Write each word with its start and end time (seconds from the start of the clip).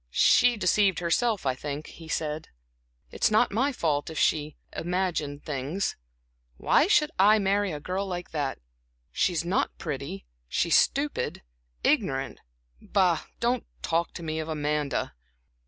"She 0.09 0.57
deceived 0.57 0.97
herself, 0.97 1.45
I 1.45 1.53
think," 1.53 1.85
he 1.85 2.07
said. 2.07 2.49
"It's 3.11 3.29
not 3.29 3.51
my 3.51 3.71
fault 3.71 4.09
if 4.09 4.17
she 4.17 4.57
imagined 4.75 5.43
things. 5.45 5.95
Why 6.57 6.87
should 6.87 7.11
I 7.19 7.37
marry 7.37 7.71
a 7.71 7.79
girl 7.79 8.07
like 8.07 8.31
that? 8.31 8.57
She's 9.11 9.45
not 9.45 9.77
pretty, 9.77 10.25
she's 10.49 10.75
stupid, 10.75 11.43
ignorant. 11.83 12.39
Bah, 12.81 13.25
don't 13.39 13.67
talk 13.83 14.11
to 14.13 14.23
me 14.23 14.39
of 14.39 14.49
Amanda." 14.49 15.13